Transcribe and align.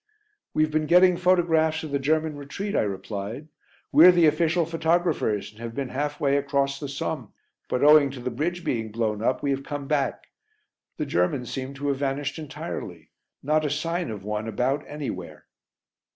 "We've 0.55 0.71
been 0.71 0.87
getting 0.87 1.15
photographs 1.15 1.83
of 1.83 1.91
the 1.91 1.99
German 1.99 2.35
retreat," 2.35 2.75
I 2.75 2.81
replied. 2.81 3.49
"We're 3.91 4.11
the 4.11 4.25
official 4.25 4.65
photographers 4.65 5.51
and 5.51 5.59
have 5.61 5.75
been 5.75 5.89
half 5.89 6.19
way 6.19 6.37
across 6.37 6.79
the 6.79 6.89
Somme, 6.89 7.31
but 7.69 7.83
owing 7.83 8.09
to 8.09 8.19
the 8.19 8.31
bridge 8.31 8.63
being 8.63 8.91
blown 8.91 9.21
up 9.21 9.43
we 9.43 9.51
have 9.51 9.61
come 9.63 9.87
back. 9.87 10.31
The 10.97 11.05
Germans 11.05 11.51
seem 11.53 11.75
to 11.75 11.89
have 11.89 11.97
vanished 11.97 12.39
entirely, 12.39 13.11
not 13.43 13.63
a 13.63 13.69
sign 13.69 14.09
of 14.09 14.23
one 14.23 14.47
about 14.47 14.83
anywhere." 14.87 15.45